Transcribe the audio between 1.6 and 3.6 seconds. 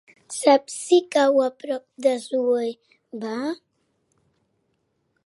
prop d'Assuévar?